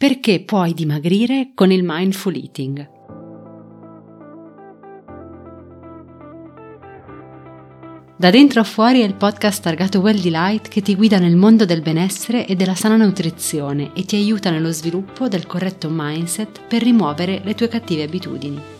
[0.00, 2.88] perché puoi dimagrire con il mindful eating.
[8.16, 11.66] Da dentro a fuori è il podcast targato Well Delight che ti guida nel mondo
[11.66, 16.82] del benessere e della sana nutrizione e ti aiuta nello sviluppo del corretto mindset per
[16.82, 18.79] rimuovere le tue cattive abitudini.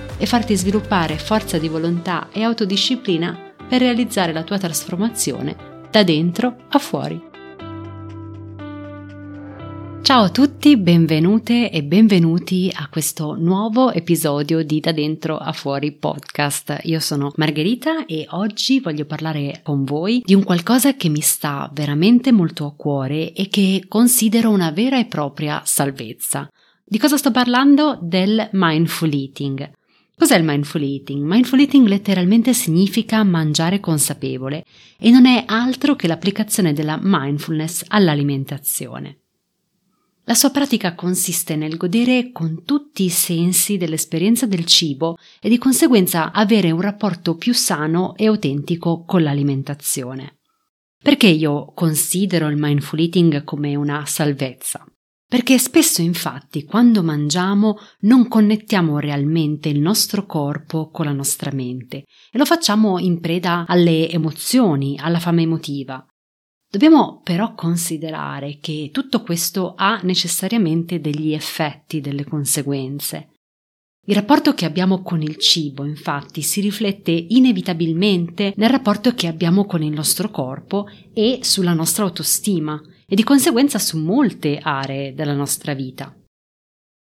[0.21, 6.57] e farti sviluppare forza di volontà e autodisciplina per realizzare la tua trasformazione da dentro
[6.69, 7.29] a fuori.
[10.03, 15.91] Ciao a tutti, benvenute e benvenuti a questo nuovo episodio di Da dentro a fuori
[15.91, 16.81] podcast.
[16.83, 21.67] Io sono Margherita e oggi voglio parlare con voi di un qualcosa che mi sta
[21.73, 26.47] veramente molto a cuore e che considero una vera e propria salvezza.
[26.83, 27.97] Di cosa sto parlando?
[27.99, 29.79] Del mindful eating.
[30.15, 31.25] Cos'è il mindful eating?
[31.25, 34.65] Mindful eating letteralmente significa mangiare consapevole
[34.99, 39.21] e non è altro che l'applicazione della mindfulness all'alimentazione.
[40.25, 45.57] La sua pratica consiste nel godere con tutti i sensi dell'esperienza del cibo e di
[45.57, 50.37] conseguenza avere un rapporto più sano e autentico con l'alimentazione.
[51.01, 54.85] Perché io considero il mindful eating come una salvezza?
[55.31, 62.03] Perché spesso infatti quando mangiamo non connettiamo realmente il nostro corpo con la nostra mente
[62.29, 66.05] e lo facciamo in preda alle emozioni, alla fame emotiva.
[66.69, 73.29] Dobbiamo però considerare che tutto questo ha necessariamente degli effetti, delle conseguenze.
[74.07, 79.63] Il rapporto che abbiamo con il cibo, infatti, si riflette inevitabilmente nel rapporto che abbiamo
[79.63, 85.33] con il nostro corpo e sulla nostra autostima e di conseguenza su molte aree della
[85.33, 86.15] nostra vita.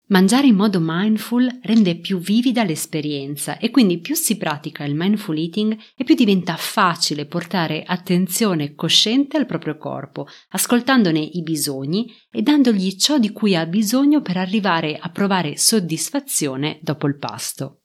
[0.10, 5.38] Mangiare in modo mindful rende più vivida l'esperienza e quindi più si pratica il mindful
[5.38, 12.42] eating e più diventa facile portare attenzione cosciente al proprio corpo, ascoltandone i bisogni e
[12.42, 17.82] dandogli ciò di cui ha bisogno per arrivare a provare soddisfazione dopo il pasto.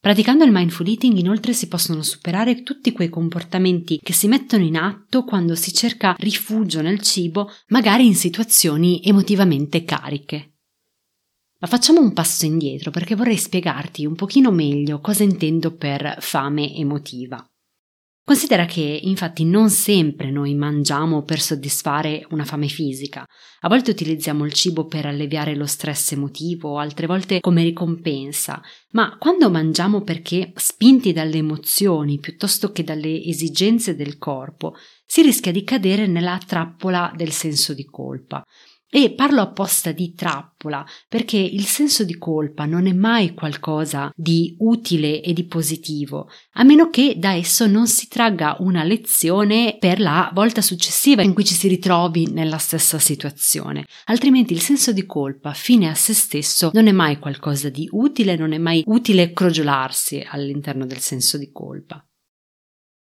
[0.00, 4.78] Praticando il mindful eating inoltre si possono superare tutti quei comportamenti che si mettono in
[4.78, 10.54] atto quando si cerca rifugio nel cibo, magari in situazioni emotivamente cariche.
[11.60, 16.74] Ma facciamo un passo indietro perché vorrei spiegarti un pochino meglio cosa intendo per fame
[16.74, 17.46] emotiva.
[18.30, 23.26] Considera che infatti non sempre noi mangiamo per soddisfare una fame fisica,
[23.62, 29.18] a volte utilizziamo il cibo per alleviare lo stress emotivo, altre volte come ricompensa, ma
[29.18, 35.64] quando mangiamo perché spinti dalle emozioni piuttosto che dalle esigenze del corpo, si rischia di
[35.64, 38.44] cadere nella trappola del senso di colpa,
[38.90, 44.56] e parlo apposta di trappola perché il senso di colpa non è mai qualcosa di
[44.58, 50.00] utile e di positivo, a meno che da esso non si tragga una lezione per
[50.00, 53.86] la volta successiva in cui ci si ritrovi nella stessa situazione.
[54.06, 58.36] Altrimenti il senso di colpa fine a se stesso non è mai qualcosa di utile,
[58.36, 62.04] non è mai utile crogiolarsi all'interno del senso di colpa.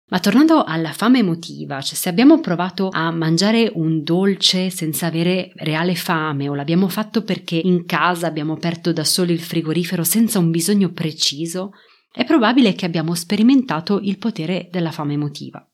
[0.08, 5.50] Ma tornando alla fame emotiva, cioè se abbiamo provato a mangiare un dolce senza avere
[5.56, 10.38] reale fame o l'abbiamo fatto perché in casa abbiamo aperto da soli il frigorifero senza
[10.38, 11.72] un bisogno preciso,
[12.12, 15.68] è probabile che abbiamo sperimentato il potere della fame emotiva.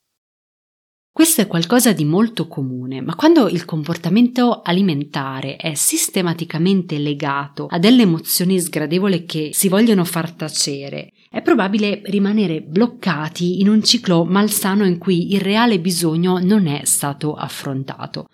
[1.13, 7.79] Questo è qualcosa di molto comune, ma quando il comportamento alimentare è sistematicamente legato a
[7.79, 14.25] delle emozioni sgradevoli che si vogliono far tacere, è probabile rimanere bloccati in un ciclo
[14.25, 18.27] malsano in cui il reale bisogno non è stato affrontato.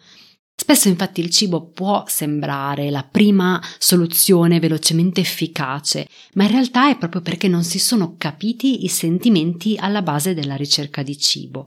[0.61, 6.99] Spesso infatti il cibo può sembrare la prima soluzione velocemente efficace, ma in realtà è
[6.99, 11.67] proprio perché non si sono capiti i sentimenti alla base della ricerca di cibo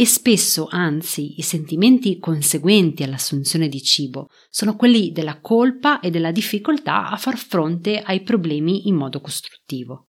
[0.00, 6.30] e spesso, anzi, i sentimenti conseguenti all'assunzione di cibo sono quelli della colpa e della
[6.30, 10.07] difficoltà a far fronte ai problemi in modo costruttivo.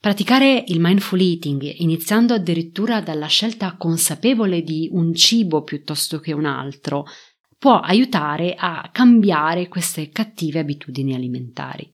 [0.00, 6.46] Praticare il mindful eating, iniziando addirittura dalla scelta consapevole di un cibo piuttosto che un
[6.46, 7.04] altro,
[7.58, 11.86] può aiutare a cambiare queste cattive abitudini alimentari.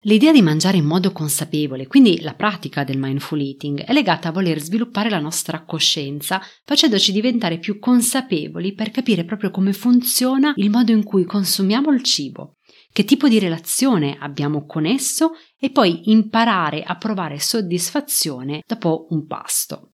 [0.00, 4.32] L'idea di mangiare in modo consapevole, quindi la pratica del mindful eating, è legata a
[4.32, 10.68] voler sviluppare la nostra coscienza, facendoci diventare più consapevoli per capire proprio come funziona il
[10.68, 12.55] modo in cui consumiamo il cibo,
[12.96, 19.26] che tipo di relazione abbiamo con esso e poi imparare a provare soddisfazione dopo un
[19.26, 19.96] pasto.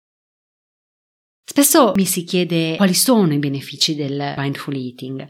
[1.41, 5.25] Spesso mi si chiede quali sono i benefici del mindful eating.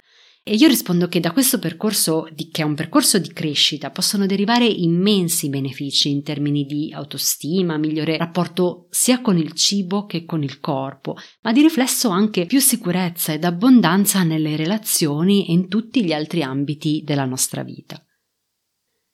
[0.49, 4.65] E io rispondo che da questo percorso, che è un percorso di crescita, possono derivare
[4.65, 10.59] immensi benefici in termini di autostima, migliore rapporto sia con il cibo che con il
[10.59, 16.13] corpo, ma di riflesso anche più sicurezza ed abbondanza nelle relazioni e in tutti gli
[16.13, 18.03] altri ambiti della nostra vita.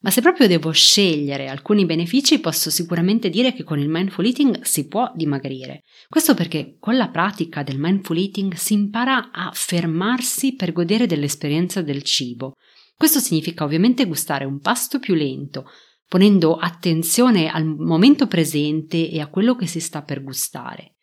[0.05, 4.61] Ma se proprio devo scegliere alcuni benefici, posso sicuramente dire che con il mindful eating
[4.61, 5.81] si può dimagrire.
[6.07, 11.81] Questo perché con la pratica del mindful eating si impara a fermarsi per godere dell'esperienza
[11.81, 12.53] del cibo.
[12.95, 15.65] Questo significa ovviamente gustare un pasto più lento,
[16.07, 20.94] ponendo attenzione al momento presente e a quello che si sta per gustare.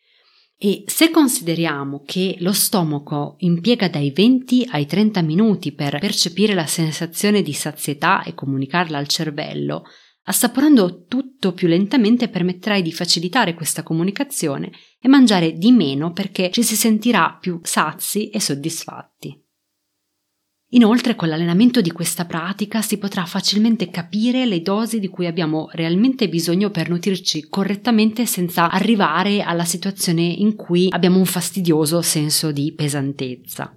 [0.64, 6.66] E se consideriamo che lo stomaco impiega dai 20 ai 30 minuti per percepire la
[6.66, 9.82] sensazione di sazietà e comunicarla al cervello,
[10.26, 14.70] assaporando tutto più lentamente permetterai di facilitare questa comunicazione
[15.00, 19.36] e mangiare di meno perché ci si sentirà più sazi e soddisfatti.
[20.74, 25.68] Inoltre con l'allenamento di questa pratica si potrà facilmente capire le dosi di cui abbiamo
[25.72, 32.52] realmente bisogno per nutrirci correttamente senza arrivare alla situazione in cui abbiamo un fastidioso senso
[32.52, 33.74] di pesantezza.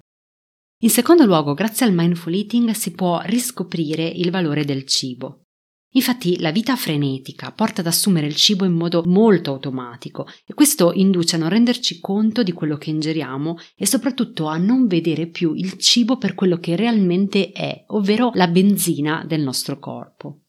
[0.82, 5.45] In secondo luogo, grazie al mindful eating si può riscoprire il valore del cibo.
[5.90, 10.92] Infatti la vita frenetica porta ad assumere il cibo in modo molto automatico e questo
[10.92, 15.54] induce a non renderci conto di quello che ingeriamo e soprattutto a non vedere più
[15.54, 20.40] il cibo per quello che realmente è, ovvero la benzina del nostro corpo.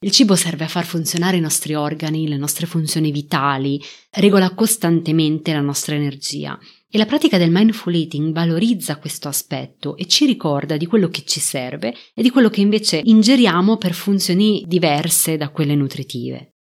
[0.00, 5.52] Il cibo serve a far funzionare i nostri organi, le nostre funzioni vitali, regola costantemente
[5.52, 6.56] la nostra energia
[6.88, 11.24] e la pratica del mindful eating valorizza questo aspetto e ci ricorda di quello che
[11.24, 16.52] ci serve e di quello che invece ingeriamo per funzioni diverse da quelle nutritive.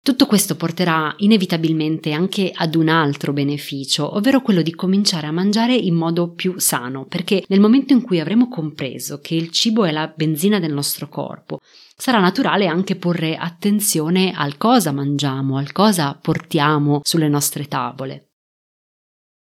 [0.00, 5.74] Tutto questo porterà inevitabilmente anche ad un altro beneficio, ovvero quello di cominciare a mangiare
[5.74, 9.90] in modo più sano, perché nel momento in cui avremo compreso che il cibo è
[9.90, 11.58] la benzina del nostro corpo,
[11.94, 18.27] sarà naturale anche porre attenzione al cosa mangiamo, al cosa portiamo sulle nostre tavole.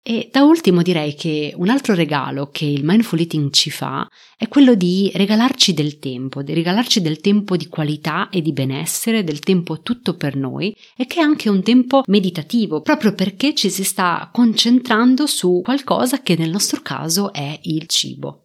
[0.07, 4.07] E da ultimo direi che un altro regalo che il mindful eating ci fa
[4.38, 9.24] è quello di regalarci del tempo, di regalarci del tempo di qualità e di benessere,
[9.24, 13.72] del tempo tutto per noi e che è anche un tempo meditativo, proprio perché ci
[13.72, 18.44] si sta concentrando su qualcosa che nel nostro caso è il cibo.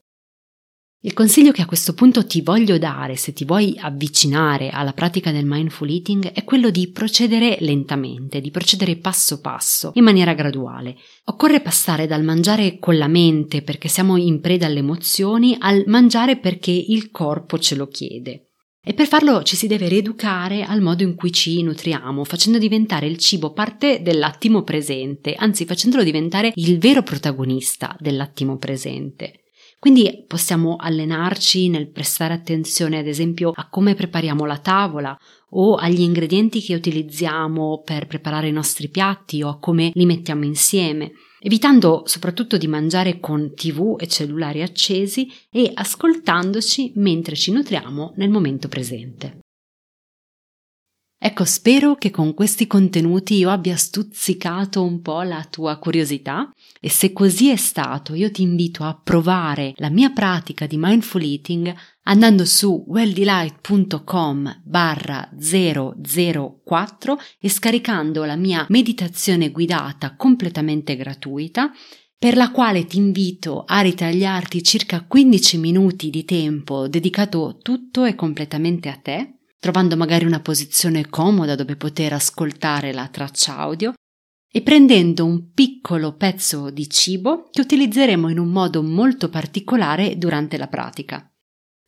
[1.02, 5.32] Il consiglio che a questo punto ti voglio dare se ti vuoi avvicinare alla pratica
[5.32, 10.96] del mindful eating è quello di procedere lentamente, di procedere passo passo, in maniera graduale.
[11.24, 16.36] Occorre passare dal mangiare con la mente perché siamo in preda alle emozioni al mangiare
[16.36, 18.50] perché il corpo ce lo chiede.
[18.84, 23.06] E per farlo ci si deve rieducare al modo in cui ci nutriamo, facendo diventare
[23.06, 29.44] il cibo parte dell'attimo presente, anzi facendolo diventare il vero protagonista dell'attimo presente.
[29.80, 35.18] Quindi possiamo allenarci nel prestare attenzione ad esempio a come prepariamo la tavola
[35.52, 40.44] o agli ingredienti che utilizziamo per preparare i nostri piatti o a come li mettiamo
[40.44, 48.12] insieme, evitando soprattutto di mangiare con tv e cellulari accesi e ascoltandoci mentre ci nutriamo
[48.16, 49.38] nel momento presente.
[51.22, 56.50] Ecco, spero che con questi contenuti io abbia stuzzicato un po' la tua curiosità
[56.80, 61.22] e se così è stato io ti invito a provare la mia pratica di mindful
[61.22, 61.74] eating
[62.04, 71.70] andando su welldelight.com barra 004 e scaricando la mia meditazione guidata completamente gratuita
[72.16, 78.14] per la quale ti invito a ritagliarti circa 15 minuti di tempo dedicato tutto e
[78.14, 83.92] completamente a te trovando magari una posizione comoda dove poter ascoltare la traccia audio
[84.50, 90.56] e prendendo un piccolo pezzo di cibo che utilizzeremo in un modo molto particolare durante
[90.56, 91.24] la pratica.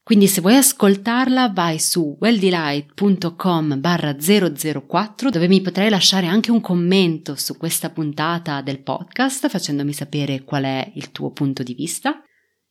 [0.05, 6.61] Quindi se vuoi ascoltarla vai su welldelight.com barra 004 dove mi potrai lasciare anche un
[6.61, 12.21] commento su questa puntata del podcast facendomi sapere qual è il tuo punto di vista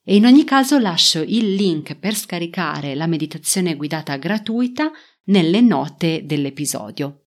[0.03, 4.91] e in ogni caso lascio il link per scaricare la meditazione guidata gratuita
[5.25, 7.25] nelle note dell'episodio.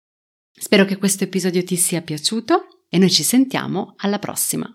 [0.51, 4.73] Spero che questo episodio ti sia piaciuto e noi ci sentiamo alla prossima.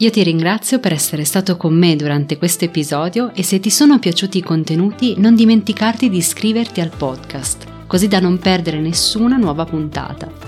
[0.00, 3.98] Io ti ringrazio per essere stato con me durante questo episodio e se ti sono
[3.98, 9.64] piaciuti i contenuti non dimenticarti di iscriverti al podcast, così da non perdere nessuna nuova
[9.64, 10.47] puntata.